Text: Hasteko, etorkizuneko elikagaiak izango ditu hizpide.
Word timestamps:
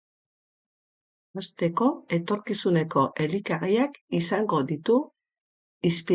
Hasteko, 1.41 1.89
etorkizuneko 2.17 3.05
elikagaiak 3.27 4.01
izango 4.23 4.65
ditu 4.73 4.99
hizpide. 5.05 6.09